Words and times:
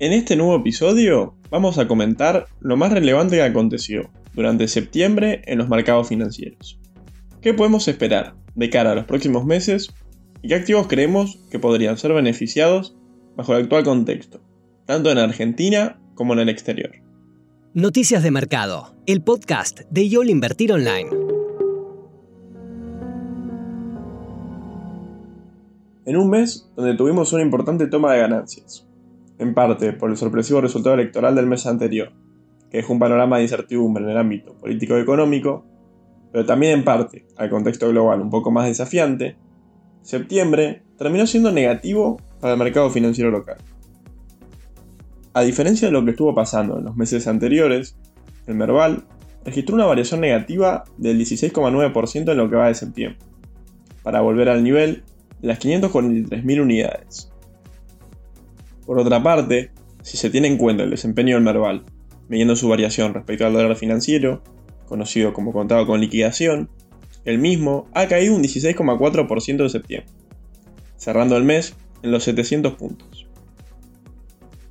En 0.00 0.14
este 0.14 0.34
nuevo 0.34 0.56
episodio 0.56 1.34
vamos 1.50 1.76
a 1.76 1.86
comentar 1.86 2.46
lo 2.60 2.78
más 2.78 2.90
relevante 2.90 3.36
que 3.36 3.42
aconteció 3.42 4.08
durante 4.32 4.66
septiembre 4.66 5.42
en 5.44 5.58
los 5.58 5.68
mercados 5.68 6.08
financieros. 6.08 6.80
¿Qué 7.42 7.52
podemos 7.52 7.86
esperar 7.86 8.34
de 8.54 8.70
cara 8.70 8.92
a 8.92 8.94
los 8.94 9.04
próximos 9.04 9.44
meses 9.44 9.92
y 10.40 10.48
qué 10.48 10.54
activos 10.54 10.86
creemos 10.86 11.38
que 11.50 11.58
podrían 11.58 11.98
ser 11.98 12.14
beneficiados 12.14 12.96
bajo 13.36 13.54
el 13.54 13.64
actual 13.64 13.84
contexto, 13.84 14.40
tanto 14.86 15.10
en 15.10 15.18
Argentina 15.18 16.00
como 16.14 16.32
en 16.32 16.38
el 16.38 16.48
exterior? 16.48 16.92
Noticias 17.74 18.22
de 18.22 18.30
Mercado, 18.30 18.94
el 19.04 19.22
podcast 19.22 19.80
de 19.90 20.08
YOL 20.08 20.30
Invertir 20.30 20.72
Online. 20.72 21.10
En 26.06 26.16
un 26.16 26.30
mes 26.30 26.70
donde 26.74 26.96
tuvimos 26.96 27.34
una 27.34 27.42
importante 27.42 27.86
toma 27.86 28.14
de 28.14 28.20
ganancias, 28.20 28.89
en 29.40 29.54
parte 29.54 29.92
por 29.94 30.10
el 30.10 30.16
sorpresivo 30.16 30.60
resultado 30.60 30.94
electoral 30.94 31.34
del 31.34 31.46
mes 31.46 31.66
anterior, 31.66 32.12
que 32.70 32.78
dejó 32.78 32.92
un 32.92 32.98
panorama 32.98 33.38
de 33.38 33.44
incertidumbre 33.44 34.04
en 34.04 34.10
el 34.10 34.18
ámbito 34.18 34.54
político-económico, 34.58 35.64
pero 36.30 36.44
también 36.44 36.72
en 36.72 36.84
parte 36.84 37.26
al 37.36 37.48
contexto 37.48 37.88
global 37.88 38.20
un 38.20 38.30
poco 38.30 38.50
más 38.50 38.66
desafiante, 38.66 39.36
septiembre 40.02 40.82
terminó 40.98 41.26
siendo 41.26 41.50
negativo 41.50 42.18
para 42.40 42.52
el 42.52 42.58
mercado 42.58 42.90
financiero 42.90 43.30
local. 43.30 43.56
A 45.32 45.42
diferencia 45.42 45.88
de 45.88 45.92
lo 45.92 46.04
que 46.04 46.10
estuvo 46.10 46.34
pasando 46.34 46.78
en 46.78 46.84
los 46.84 46.96
meses 46.96 47.26
anteriores, 47.26 47.96
el 48.46 48.56
Merval 48.56 49.04
registró 49.44 49.74
una 49.74 49.86
variación 49.86 50.20
negativa 50.20 50.84
del 50.98 51.18
16,9% 51.18 52.30
en 52.30 52.36
lo 52.36 52.50
que 52.50 52.56
va 52.56 52.68
de 52.68 52.74
septiembre, 52.74 53.18
para 54.02 54.20
volver 54.20 54.50
al 54.50 54.62
nivel 54.62 55.02
de 55.40 55.48
las 55.48 55.58
543.000 55.60 56.60
unidades. 56.60 57.29
Por 58.90 58.98
otra 58.98 59.22
parte, 59.22 59.70
si 60.02 60.16
se 60.16 60.30
tiene 60.30 60.48
en 60.48 60.58
cuenta 60.58 60.82
el 60.82 60.90
desempeño 60.90 61.36
del 61.36 61.44
Merval, 61.44 61.84
midiendo 62.28 62.56
su 62.56 62.68
variación 62.68 63.14
respecto 63.14 63.46
al 63.46 63.52
dólar 63.52 63.76
financiero, 63.76 64.42
conocido 64.84 65.32
como 65.32 65.52
contado 65.52 65.86
con 65.86 66.00
liquidación, 66.00 66.68
el 67.24 67.38
mismo 67.38 67.86
ha 67.94 68.08
caído 68.08 68.34
un 68.34 68.42
16,4% 68.42 69.62
de 69.62 69.68
septiembre, 69.68 70.12
cerrando 70.96 71.36
el 71.36 71.44
mes 71.44 71.76
en 72.02 72.10
los 72.10 72.24
700 72.24 72.74
puntos. 72.74 73.28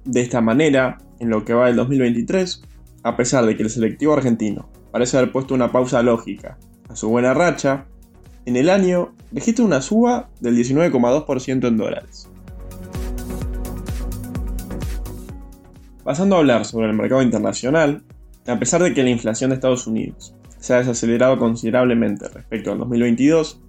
De 0.04 0.20
esta 0.20 0.42
manera, 0.42 0.98
en 1.20 1.30
lo 1.30 1.46
que 1.46 1.54
va 1.54 1.68
del 1.68 1.78
2023, 1.78 2.62
a 3.04 3.16
pesar 3.16 3.46
de 3.46 3.56
que 3.56 3.64
el 3.64 3.70
selectivo 3.70 4.12
argentino 4.12 4.70
parece 4.92 5.16
haber 5.16 5.32
puesto 5.32 5.54
una 5.54 5.72
pausa 5.72 6.04
lógica 6.04 6.58
a 6.90 6.98
su 6.98 7.08
buena 7.08 7.34
racha, 7.34 7.86
en 8.46 8.58
el 8.58 8.70
año 8.70 9.16
registra 9.32 9.64
una 9.64 9.82
suba 9.82 10.30
del 10.42 10.58
19,2% 10.58 11.70
en 11.70 11.78
dólares. 11.78 12.29
Pasando 16.10 16.36
a 16.38 16.40
hablar 16.40 16.66
sobre 16.66 16.88
el 16.88 16.96
mercado 16.96 17.22
internacional, 17.22 18.02
a 18.48 18.58
pesar 18.58 18.82
de 18.82 18.96
que 18.96 19.04
la 19.04 19.12
inflación 19.12 19.52
de 19.52 19.58
Estados 19.58 19.86
Unidos 19.86 20.34
se 20.58 20.74
ha 20.74 20.80
desacelerado 20.80 21.38
considerablemente 21.38 22.28
respecto 22.30 22.72
al 22.72 22.80
2022, 22.80 23.62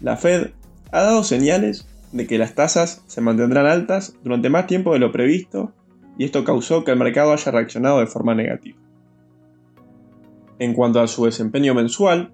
la 0.00 0.16
Fed 0.16 0.50
ha 0.92 1.02
dado 1.02 1.24
señales 1.24 1.88
de 2.12 2.28
que 2.28 2.38
las 2.38 2.54
tasas 2.54 3.02
se 3.08 3.20
mantendrán 3.20 3.66
altas 3.66 4.14
durante 4.22 4.48
más 4.48 4.68
tiempo 4.68 4.92
de 4.92 5.00
lo 5.00 5.10
previsto 5.10 5.72
y 6.16 6.24
esto 6.24 6.44
causó 6.44 6.84
que 6.84 6.92
el 6.92 7.00
mercado 7.00 7.32
haya 7.32 7.50
reaccionado 7.50 7.98
de 7.98 8.06
forma 8.06 8.36
negativa. 8.36 8.78
En 10.60 10.74
cuanto 10.74 11.00
a 11.00 11.08
su 11.08 11.24
desempeño 11.24 11.74
mensual, 11.74 12.30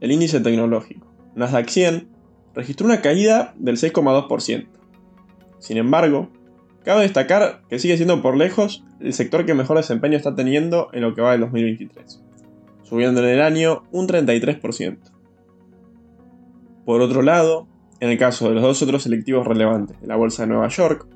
el 0.00 0.12
índice 0.12 0.38
tecnológico 0.38 1.08
Nasdaq 1.34 1.68
100 1.68 2.08
registró 2.54 2.86
una 2.86 3.00
caída 3.00 3.52
del 3.58 3.78
6,2%. 3.78 4.68
Sin 5.58 5.76
embargo, 5.76 6.30
Cabe 6.84 7.02
destacar 7.02 7.62
que 7.68 7.78
sigue 7.78 7.96
siendo 7.96 8.22
por 8.22 8.36
lejos 8.36 8.84
el 9.00 9.12
sector 9.12 9.46
que 9.46 9.54
mejor 9.54 9.76
desempeño 9.76 10.16
está 10.16 10.34
teniendo 10.34 10.88
en 10.92 11.02
lo 11.02 11.14
que 11.14 11.22
va 11.22 11.32
del 11.32 11.42
2023, 11.42 12.22
subiendo 12.82 13.20
en 13.22 13.28
el 13.28 13.40
año 13.40 13.84
un 13.92 14.08
33%. 14.08 14.98
Por 16.84 17.00
otro 17.00 17.22
lado, 17.22 17.68
en 18.00 18.10
el 18.10 18.18
caso 18.18 18.48
de 18.48 18.56
los 18.56 18.64
dos 18.64 18.82
otros 18.82 19.04
selectivos 19.04 19.46
relevantes 19.46 20.00
de 20.00 20.08
la 20.08 20.16
Bolsa 20.16 20.42
de 20.42 20.48
Nueva 20.48 20.66
York, 20.68 21.06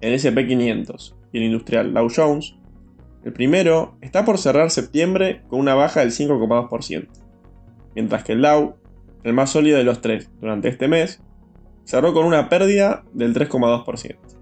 el 0.00 0.14
SP500 0.14 1.14
y 1.32 1.38
el 1.38 1.44
industrial 1.44 1.92
Dow 1.92 2.08
Jones, 2.14 2.54
el 3.24 3.32
primero 3.32 3.96
está 4.00 4.24
por 4.24 4.38
cerrar 4.38 4.70
septiembre 4.70 5.42
con 5.48 5.58
una 5.58 5.74
baja 5.74 6.00
del 6.00 6.12
5,2%, 6.12 7.08
mientras 7.96 8.22
que 8.22 8.32
el 8.34 8.42
Dow, 8.42 8.76
el 9.24 9.32
más 9.32 9.50
sólido 9.50 9.78
de 9.78 9.84
los 9.84 10.00
tres 10.00 10.30
durante 10.40 10.68
este 10.68 10.86
mes, 10.86 11.20
cerró 11.84 12.14
con 12.14 12.24
una 12.24 12.48
pérdida 12.48 13.02
del 13.12 13.34
3,2%. 13.34 14.37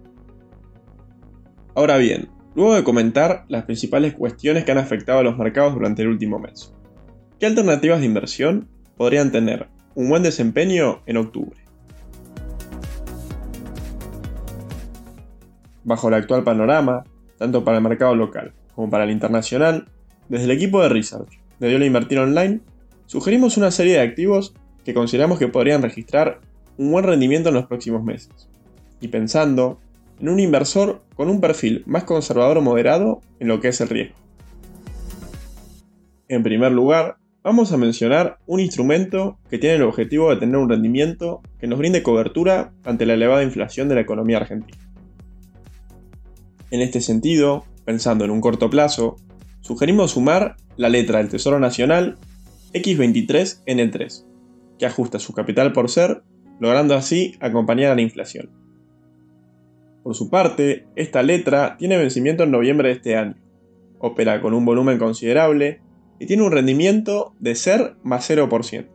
Ahora 1.76 1.98
bien, 1.98 2.30
luego 2.54 2.74
de 2.74 2.84
comentar 2.84 3.44
las 3.48 3.64
principales 3.64 4.14
cuestiones 4.14 4.64
que 4.64 4.72
han 4.72 4.78
afectado 4.78 5.18
a 5.18 5.22
los 5.22 5.36
mercados 5.36 5.74
durante 5.74 6.00
el 6.00 6.08
último 6.08 6.38
mes, 6.38 6.72
¿qué 7.38 7.44
alternativas 7.44 8.00
de 8.00 8.06
inversión 8.06 8.66
podrían 8.96 9.30
tener 9.30 9.68
un 9.94 10.08
buen 10.08 10.22
desempeño 10.22 11.02
en 11.04 11.18
octubre? 11.18 11.60
Bajo 15.84 16.08
el 16.08 16.14
actual 16.14 16.44
panorama, 16.44 17.04
tanto 17.36 17.62
para 17.62 17.76
el 17.76 17.84
mercado 17.84 18.16
local 18.16 18.54
como 18.74 18.88
para 18.88 19.04
el 19.04 19.10
internacional, 19.10 19.86
desde 20.30 20.46
el 20.46 20.52
equipo 20.52 20.80
de 20.80 20.88
Research 20.88 21.38
de 21.60 21.68
Diola 21.68 21.84
Invertir 21.84 22.20
Online, 22.20 22.60
sugerimos 23.04 23.58
una 23.58 23.70
serie 23.70 23.96
de 23.96 24.00
activos 24.00 24.54
que 24.82 24.94
consideramos 24.94 25.38
que 25.38 25.48
podrían 25.48 25.82
registrar 25.82 26.40
un 26.78 26.90
buen 26.90 27.04
rendimiento 27.04 27.50
en 27.50 27.56
los 27.56 27.66
próximos 27.66 28.02
meses. 28.02 28.48
Y 28.98 29.08
pensando 29.08 29.78
en 30.20 30.28
un 30.28 30.40
inversor 30.40 31.02
con 31.14 31.28
un 31.28 31.40
perfil 31.40 31.82
más 31.86 32.04
conservador 32.04 32.58
o 32.58 32.62
moderado 32.62 33.20
en 33.40 33.48
lo 33.48 33.60
que 33.60 33.68
es 33.68 33.80
el 33.80 33.88
riesgo. 33.88 34.16
En 36.28 36.42
primer 36.42 36.72
lugar, 36.72 37.18
vamos 37.44 37.72
a 37.72 37.76
mencionar 37.76 38.38
un 38.46 38.60
instrumento 38.60 39.38
que 39.48 39.58
tiene 39.58 39.76
el 39.76 39.82
objetivo 39.82 40.30
de 40.30 40.36
tener 40.36 40.56
un 40.56 40.68
rendimiento 40.68 41.42
que 41.60 41.68
nos 41.68 41.78
brinde 41.78 42.02
cobertura 42.02 42.72
ante 42.84 43.06
la 43.06 43.14
elevada 43.14 43.44
inflación 43.44 43.88
de 43.88 43.94
la 43.94 44.00
economía 44.00 44.38
argentina. 44.38 44.78
En 46.72 46.80
este 46.80 47.00
sentido, 47.00 47.64
pensando 47.84 48.24
en 48.24 48.32
un 48.32 48.40
corto 48.40 48.68
plazo, 48.68 49.16
sugerimos 49.60 50.12
sumar 50.12 50.56
la 50.76 50.88
letra 50.88 51.18
del 51.18 51.28
Tesoro 51.28 51.60
Nacional 51.60 52.18
X23N3, 52.72 54.24
que 54.78 54.86
ajusta 54.86 55.20
su 55.20 55.32
capital 55.32 55.72
por 55.72 55.88
ser, 55.88 56.22
logrando 56.58 56.94
así 56.94 57.36
acompañar 57.40 57.92
a 57.92 57.94
la 57.94 58.02
inflación. 58.02 58.65
Por 60.06 60.14
su 60.14 60.30
parte, 60.30 60.86
esta 60.94 61.24
letra 61.24 61.76
tiene 61.76 61.96
vencimiento 61.96 62.44
en 62.44 62.52
noviembre 62.52 62.90
de 62.90 62.94
este 62.94 63.16
año, 63.16 63.34
opera 63.98 64.40
con 64.40 64.54
un 64.54 64.64
volumen 64.64 64.98
considerable 64.98 65.80
y 66.20 66.26
tiene 66.26 66.44
un 66.44 66.52
rendimiento 66.52 67.34
de 67.40 67.56
ser 67.56 67.96
más 68.04 68.30
0%. 68.30 68.86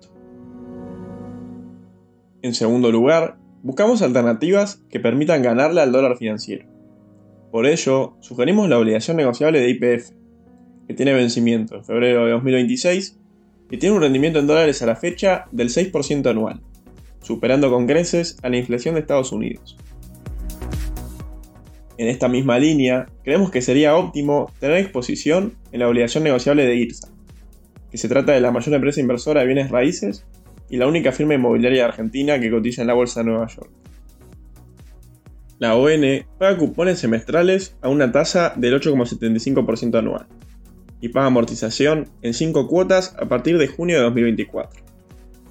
En 2.43 2.53
segundo 2.53 2.93
lugar, 2.93 3.37
buscamos 3.61 4.01
alternativas 4.01 4.85
que 4.89 5.01
permitan 5.01 5.41
ganarle 5.41 5.81
al 5.81 5.91
dólar 5.91 6.15
financiero. 6.15 6.65
Por 7.51 7.65
ello, 7.65 8.15
sugerimos 8.21 8.69
la 8.69 8.79
obligación 8.79 9.17
negociable 9.17 9.59
de 9.59 9.69
IPF, 9.69 10.11
que 10.87 10.93
tiene 10.93 11.11
vencimiento 11.11 11.75
en 11.75 11.83
febrero 11.83 12.25
de 12.25 12.31
2026 12.31 13.19
y 13.69 13.77
tiene 13.79 13.97
un 13.97 14.01
rendimiento 14.01 14.39
en 14.39 14.47
dólares 14.47 14.81
a 14.81 14.85
la 14.85 14.95
fecha 14.95 15.49
del 15.51 15.67
6% 15.71 16.29
anual, 16.29 16.61
superando 17.19 17.69
con 17.69 17.85
creces 17.85 18.37
a 18.43 18.47
la 18.47 18.55
inflación 18.55 18.95
de 18.95 19.01
Estados 19.01 19.33
Unidos. 19.33 19.75
En 22.01 22.07
esta 22.07 22.27
misma 22.27 22.57
línea, 22.57 23.05
creemos 23.23 23.51
que 23.51 23.61
sería 23.61 23.95
óptimo 23.95 24.51
tener 24.59 24.77
exposición 24.77 25.53
en 25.71 25.81
la 25.81 25.87
obligación 25.87 26.23
negociable 26.23 26.65
de 26.65 26.75
IRSA, 26.75 27.09
que 27.91 27.99
se 27.99 28.09
trata 28.09 28.31
de 28.31 28.41
la 28.41 28.49
mayor 28.49 28.73
empresa 28.73 28.99
inversora 28.99 29.41
de 29.41 29.45
bienes 29.45 29.69
raíces 29.69 30.25
y 30.67 30.77
la 30.77 30.87
única 30.87 31.11
firma 31.11 31.35
inmobiliaria 31.35 31.85
argentina 31.85 32.39
que 32.39 32.49
cotiza 32.49 32.81
en 32.81 32.87
la 32.87 32.95
Bolsa 32.95 33.19
de 33.19 33.27
Nueva 33.27 33.45
York. 33.45 33.69
La 35.59 35.75
ON 35.75 36.01
paga 36.39 36.57
cupones 36.57 36.97
semestrales 36.97 37.77
a 37.83 37.89
una 37.89 38.11
tasa 38.11 38.55
del 38.57 38.81
8,75% 38.81 39.99
anual 39.99 40.25
y 41.01 41.09
paga 41.09 41.27
amortización 41.27 42.09
en 42.23 42.33
5 42.33 42.67
cuotas 42.67 43.15
a 43.19 43.27
partir 43.27 43.59
de 43.59 43.67
junio 43.67 43.97
de 43.97 44.03
2024. 44.05 44.81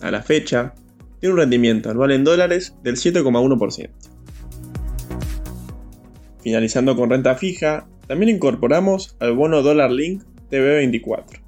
A 0.01 0.11
la 0.11 0.21
fecha, 0.25 0.75
tiene 1.21 1.35
un 1.35 1.39
rendimiento 1.39 1.91
anual 1.91 2.11
en 2.11 2.25
dólares 2.25 2.75
del 2.83 2.97
7,1%. 2.97 4.10
Finalizando 6.43 6.97
con 6.97 7.11
renta 7.11 7.35
fija, 7.35 7.87
también 8.07 8.35
incorporamos 8.35 9.17
al 9.21 9.35
bono 9.35 9.63
Dollar 9.63 9.91
Link 9.91 10.23
TB24. 10.51 11.41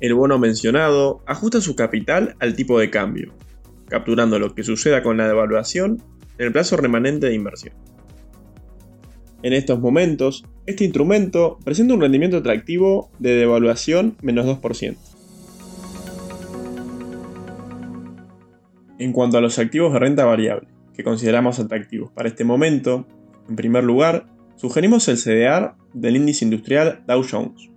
El 0.00 0.14
bono 0.14 0.38
mencionado 0.38 1.22
ajusta 1.26 1.60
su 1.60 1.76
capital 1.76 2.36
al 2.40 2.54
tipo 2.54 2.78
de 2.78 2.90
cambio, 2.90 3.34
capturando 3.88 4.38
lo 4.38 4.54
que 4.54 4.62
suceda 4.62 5.02
con 5.02 5.16
la 5.16 5.26
devaluación 5.26 6.02
en 6.38 6.46
el 6.46 6.52
plazo 6.52 6.76
remanente 6.76 7.26
de 7.26 7.34
inversión. 7.34 7.74
En 9.42 9.52
estos 9.52 9.78
momentos, 9.78 10.44
este 10.66 10.84
instrumento 10.84 11.58
presenta 11.64 11.94
un 11.94 12.00
rendimiento 12.00 12.38
atractivo 12.38 13.10
de 13.18 13.34
devaluación 13.34 14.16
menos 14.22 14.46
2%. 14.46 14.96
En 18.98 19.12
cuanto 19.12 19.36
a 19.36 19.40
los 19.40 19.58
activos 19.58 19.92
de 19.92 19.98
renta 19.98 20.24
variable, 20.24 20.68
que 20.94 21.04
consideramos 21.04 21.58
atractivos 21.58 22.10
para 22.12 22.28
este 22.28 22.44
momento, 22.44 23.06
en 23.48 23.56
primer 23.56 23.84
lugar, 23.84 24.26
sugerimos 24.56 25.08
el 25.08 25.16
CDR 25.16 25.74
del 25.92 26.16
índice 26.16 26.44
industrial 26.44 27.02
Dow 27.06 27.24
Jones. 27.28 27.70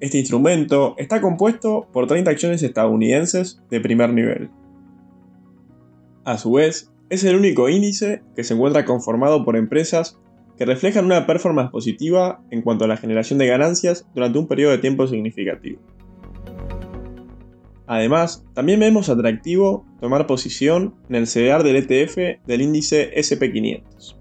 Este 0.00 0.18
instrumento 0.18 0.94
está 0.98 1.20
compuesto 1.20 1.88
por 1.92 2.06
30 2.06 2.30
acciones 2.30 2.62
estadounidenses 2.62 3.62
de 3.70 3.80
primer 3.80 4.12
nivel. 4.12 4.50
A 6.24 6.38
su 6.38 6.52
vez, 6.52 6.92
es 7.10 7.24
el 7.24 7.36
único 7.36 7.68
índice 7.68 8.22
que 8.34 8.44
se 8.44 8.54
encuentra 8.54 8.84
conformado 8.84 9.44
por 9.44 9.56
empresas 9.56 10.18
que 10.56 10.64
reflejan 10.64 11.04
una 11.04 11.26
performance 11.26 11.70
positiva 11.70 12.42
en 12.50 12.62
cuanto 12.62 12.84
a 12.84 12.88
la 12.88 12.96
generación 12.96 13.38
de 13.38 13.46
ganancias 13.46 14.06
durante 14.14 14.38
un 14.38 14.46
periodo 14.46 14.72
de 14.72 14.78
tiempo 14.78 15.06
significativo. 15.06 15.80
Además, 17.86 18.44
también 18.54 18.80
vemos 18.80 19.08
atractivo 19.08 19.84
tomar 20.00 20.26
posición 20.26 20.94
en 21.08 21.16
el 21.16 21.26
CDR 21.26 21.62
del 21.62 21.76
ETF 21.76 22.46
del 22.46 22.62
índice 22.62 23.12
SP500. 23.14 24.16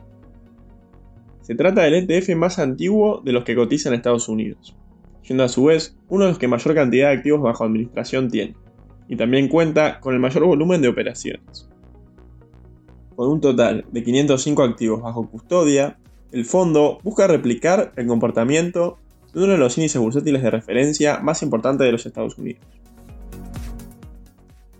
Se 1.41 1.55
trata 1.55 1.83
del 1.83 2.09
ETF 2.09 2.35
más 2.35 2.59
antiguo 2.59 3.21
de 3.23 3.31
los 3.31 3.43
que 3.43 3.55
cotizan 3.55 3.93
en 3.93 3.97
Estados 3.97 4.27
Unidos, 4.27 4.75
siendo 5.21 5.43
a 5.43 5.49
su 5.49 5.65
vez 5.65 5.97
uno 6.09 6.25
de 6.25 6.31
los 6.31 6.39
que 6.39 6.47
mayor 6.47 6.75
cantidad 6.75 7.09
de 7.09 7.17
activos 7.17 7.41
bajo 7.41 7.63
administración 7.63 8.29
tiene, 8.29 8.55
y 9.07 9.15
también 9.15 9.47
cuenta 9.47 9.99
con 9.99 10.13
el 10.13 10.19
mayor 10.19 10.45
volumen 10.45 10.81
de 10.81 10.89
operaciones. 10.89 11.69
Con 13.15 13.29
un 13.29 13.41
total 13.41 13.85
de 13.91 14.03
505 14.03 14.63
activos 14.63 15.01
bajo 15.01 15.29
custodia, 15.29 15.97
el 16.31 16.45
fondo 16.45 16.99
busca 17.03 17.27
replicar 17.27 17.93
el 17.95 18.07
comportamiento 18.07 18.97
de 19.33 19.43
uno 19.43 19.53
de 19.53 19.57
los 19.57 19.77
índices 19.77 20.01
bursátiles 20.01 20.41
de 20.41 20.49
referencia 20.49 21.19
más 21.19 21.43
importantes 21.43 21.85
de 21.85 21.91
los 21.91 22.05
Estados 22.05 22.37
Unidos. 22.37 22.65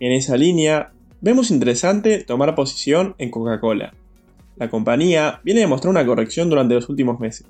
En 0.04 0.12
esa 0.12 0.36
línea, 0.36 0.92
vemos 1.22 1.50
interesante 1.50 2.22
tomar 2.24 2.54
posición 2.54 3.14
en 3.16 3.30
Coca-Cola. 3.30 3.94
La 4.56 4.68
compañía 4.68 5.40
viene 5.44 5.64
a 5.64 5.66
mostrar 5.66 5.90
una 5.92 6.04
corrección 6.04 6.50
durante 6.50 6.74
los 6.74 6.90
últimos 6.90 7.20
meses, 7.20 7.46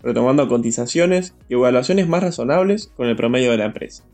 retomando 0.00 0.46
cotizaciones 0.46 1.34
y 1.48 1.54
evaluaciones 1.54 2.06
más 2.06 2.22
razonables 2.22 2.92
con 2.96 3.08
el 3.08 3.16
promedio 3.16 3.50
de 3.50 3.56
la 3.56 3.64
empresa. 3.64 4.04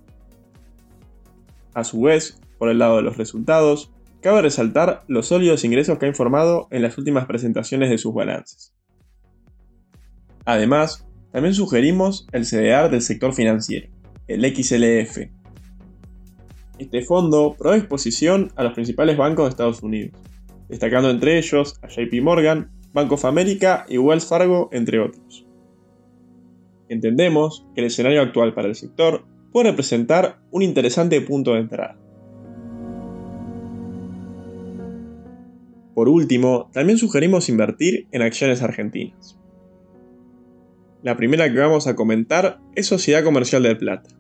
A 1.74 1.84
su 1.84 2.00
vez, 2.00 2.40
por 2.56 2.70
el 2.70 2.78
lado 2.78 2.96
de 2.96 3.02
los 3.02 3.18
resultados, 3.18 3.90
cabe 4.22 4.40
resaltar 4.40 5.04
los 5.06 5.26
sólidos 5.26 5.62
ingresos 5.62 5.98
que 5.98 6.06
ha 6.06 6.08
informado 6.08 6.68
en 6.70 6.80
las 6.80 6.96
últimas 6.96 7.26
presentaciones 7.26 7.90
de 7.90 7.98
sus 7.98 8.14
balances. 8.14 8.74
Además, 10.46 11.06
también 11.30 11.52
sugerimos 11.52 12.26
el 12.32 12.46
CDR 12.46 12.90
del 12.90 13.02
sector 13.02 13.34
financiero, 13.34 13.90
el 14.28 14.46
XLF. 14.46 15.35
Este 16.78 17.00
fondo 17.02 17.56
provee 17.58 17.78
exposición 17.78 18.52
a 18.54 18.62
los 18.62 18.74
principales 18.74 19.16
bancos 19.16 19.46
de 19.46 19.50
Estados 19.50 19.82
Unidos, 19.82 20.12
destacando 20.68 21.08
entre 21.08 21.38
ellos 21.38 21.78
a 21.82 21.88
JP 21.88 22.22
Morgan, 22.22 22.70
Bank 22.92 23.12
of 23.12 23.24
America 23.24 23.86
y 23.88 23.96
Wells 23.96 24.26
Fargo, 24.26 24.68
entre 24.72 25.00
otros. 25.00 25.46
Entendemos 26.88 27.66
que 27.74 27.80
el 27.80 27.86
escenario 27.86 28.20
actual 28.20 28.52
para 28.52 28.68
el 28.68 28.74
sector 28.74 29.24
puede 29.52 29.70
representar 29.70 30.38
un 30.50 30.62
interesante 30.62 31.20
punto 31.22 31.54
de 31.54 31.60
entrada. 31.60 31.98
Por 35.94 36.10
último, 36.10 36.68
también 36.74 36.98
sugerimos 36.98 37.48
invertir 37.48 38.06
en 38.12 38.20
acciones 38.20 38.60
argentinas. 38.60 39.38
La 41.02 41.16
primera 41.16 41.50
que 41.50 41.58
vamos 41.58 41.86
a 41.86 41.96
comentar 41.96 42.58
es 42.74 42.86
Sociedad 42.86 43.24
Comercial 43.24 43.62
del 43.62 43.78
Plata, 43.78 44.10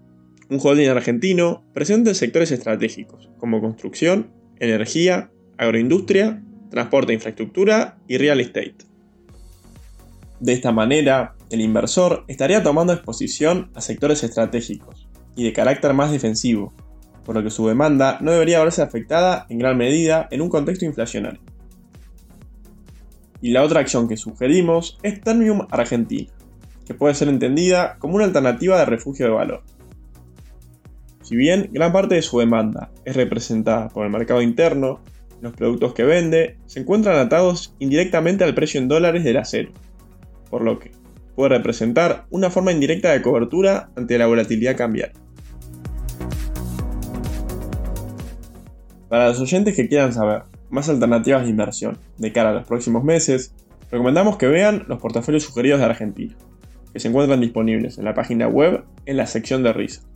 un 0.48 0.60
holding 0.62 0.88
argentino 0.88 1.64
presente 1.72 2.10
en 2.10 2.14
sectores 2.14 2.52
estratégicos 2.52 3.30
como 3.38 3.60
construcción, 3.60 4.32
energía, 4.58 5.30
agroindustria, 5.58 6.42
transporte 6.70 7.12
e 7.12 7.16
infraestructura 7.16 7.98
y 8.06 8.18
real 8.18 8.40
estate. 8.40 8.76
De 10.40 10.52
esta 10.52 10.72
manera, 10.72 11.34
el 11.50 11.60
inversor 11.60 12.24
estaría 12.28 12.62
tomando 12.62 12.92
exposición 12.92 13.70
a 13.74 13.80
sectores 13.80 14.22
estratégicos 14.22 15.08
y 15.34 15.44
de 15.44 15.52
carácter 15.52 15.94
más 15.94 16.12
defensivo, 16.12 16.72
por 17.24 17.34
lo 17.34 17.42
que 17.42 17.50
su 17.50 17.66
demanda 17.66 18.18
no 18.20 18.32
debería 18.32 18.62
verse 18.62 18.82
afectada 18.82 19.46
en 19.48 19.58
gran 19.58 19.76
medida 19.76 20.28
en 20.30 20.42
un 20.42 20.48
contexto 20.48 20.84
inflacionario. 20.84 21.40
Y 23.40 23.50
la 23.50 23.62
otra 23.62 23.80
acción 23.80 24.08
que 24.08 24.16
sugerimos 24.16 24.98
es 25.02 25.20
Termium 25.20 25.66
Argentina, 25.70 26.30
que 26.86 26.94
puede 26.94 27.14
ser 27.14 27.28
entendida 27.28 27.96
como 27.98 28.16
una 28.16 28.24
alternativa 28.24 28.78
de 28.78 28.86
refugio 28.86 29.26
de 29.26 29.32
valor. 29.32 29.62
Si 31.26 31.34
bien 31.34 31.70
gran 31.72 31.92
parte 31.92 32.14
de 32.14 32.22
su 32.22 32.38
demanda 32.38 32.92
es 33.04 33.16
representada 33.16 33.88
por 33.88 34.06
el 34.06 34.12
mercado 34.12 34.42
interno, 34.42 35.00
los 35.40 35.54
productos 35.54 35.92
que 35.92 36.04
vende 36.04 36.56
se 36.66 36.78
encuentran 36.78 37.18
atados 37.18 37.74
indirectamente 37.80 38.44
al 38.44 38.54
precio 38.54 38.80
en 38.80 38.86
dólares 38.86 39.24
del 39.24 39.38
acero, 39.38 39.72
por 40.50 40.62
lo 40.62 40.78
que 40.78 40.92
puede 41.34 41.48
representar 41.48 42.26
una 42.30 42.48
forma 42.48 42.70
indirecta 42.70 43.10
de 43.10 43.22
cobertura 43.22 43.90
ante 43.96 44.18
la 44.18 44.28
volatilidad 44.28 44.76
cambiaria. 44.76 45.16
Para 49.08 49.30
los 49.30 49.40
oyentes 49.40 49.74
que 49.74 49.88
quieran 49.88 50.12
saber 50.12 50.44
más 50.70 50.88
alternativas 50.88 51.42
de 51.42 51.50
inversión 51.50 51.98
de 52.18 52.30
cara 52.30 52.50
a 52.50 52.54
los 52.54 52.68
próximos 52.68 53.02
meses, 53.02 53.52
recomendamos 53.90 54.36
que 54.36 54.46
vean 54.46 54.84
los 54.86 55.00
portafolios 55.00 55.42
sugeridos 55.42 55.80
de 55.80 55.86
Argentina 55.86 56.36
que 56.92 57.00
se 57.00 57.08
encuentran 57.08 57.40
disponibles 57.40 57.98
en 57.98 58.04
la 58.04 58.14
página 58.14 58.46
web 58.46 58.84
en 59.06 59.16
la 59.16 59.26
sección 59.26 59.64
de 59.64 59.72
Research. 59.72 60.15